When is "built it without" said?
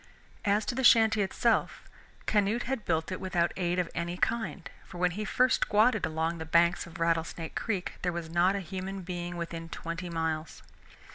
2.85-3.51